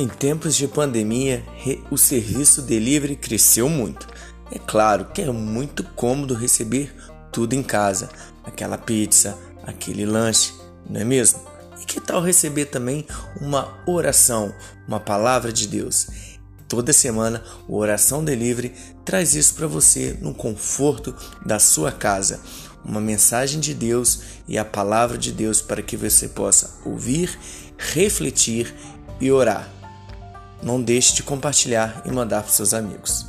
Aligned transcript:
Em 0.00 0.08
tempos 0.08 0.56
de 0.56 0.66
pandemia, 0.66 1.44
o 1.90 1.98
serviço 1.98 2.62
delivery 2.62 3.16
cresceu 3.16 3.68
muito. 3.68 4.08
É 4.50 4.58
claro 4.58 5.04
que 5.12 5.20
é 5.20 5.30
muito 5.30 5.84
cômodo 5.84 6.32
receber 6.32 6.96
tudo 7.30 7.52
em 7.52 7.62
casa, 7.62 8.08
aquela 8.42 8.78
pizza, 8.78 9.36
aquele 9.62 10.06
lanche, 10.06 10.54
não 10.88 11.02
é 11.02 11.04
mesmo? 11.04 11.40
E 11.82 11.84
que 11.84 12.00
tal 12.00 12.22
receber 12.22 12.64
também 12.64 13.06
uma 13.42 13.78
oração, 13.86 14.54
uma 14.88 14.98
palavra 14.98 15.52
de 15.52 15.68
Deus? 15.68 16.06
Toda 16.66 16.94
semana, 16.94 17.44
o 17.68 17.76
Oração 17.76 18.24
Delivery 18.24 18.72
traz 19.04 19.34
isso 19.34 19.52
para 19.52 19.66
você 19.66 20.16
no 20.18 20.32
conforto 20.32 21.14
da 21.44 21.58
sua 21.58 21.92
casa. 21.92 22.40
Uma 22.82 23.02
mensagem 23.02 23.60
de 23.60 23.74
Deus 23.74 24.22
e 24.48 24.56
a 24.56 24.64
palavra 24.64 25.18
de 25.18 25.30
Deus 25.30 25.60
para 25.60 25.82
que 25.82 25.94
você 25.94 26.26
possa 26.26 26.80
ouvir, 26.86 27.38
refletir 27.76 28.74
e 29.20 29.30
orar. 29.30 29.79
Não 30.62 30.80
deixe 30.80 31.14
de 31.14 31.22
compartilhar 31.22 32.02
e 32.04 32.10
mandar 32.10 32.42
para 32.42 32.52
seus 32.52 32.74
amigos. 32.74 33.26